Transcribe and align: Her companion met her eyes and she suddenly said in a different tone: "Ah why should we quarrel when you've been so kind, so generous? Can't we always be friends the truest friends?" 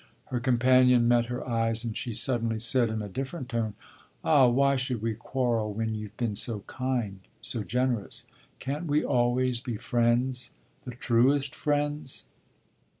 Her 0.31 0.39
companion 0.39 1.07
met 1.07 1.27
her 1.27 1.47
eyes 1.47 1.83
and 1.85 1.95
she 1.95 2.11
suddenly 2.13 2.57
said 2.57 2.89
in 2.89 3.03
a 3.03 3.07
different 3.07 3.49
tone: 3.49 3.75
"Ah 4.23 4.47
why 4.47 4.75
should 4.75 4.99
we 4.99 5.13
quarrel 5.13 5.71
when 5.73 5.93
you've 5.93 6.17
been 6.17 6.35
so 6.35 6.61
kind, 6.65 7.19
so 7.39 7.63
generous? 7.63 8.25
Can't 8.57 8.87
we 8.87 9.05
always 9.05 9.61
be 9.61 9.77
friends 9.77 10.49
the 10.85 10.95
truest 10.95 11.53
friends?" 11.53 12.25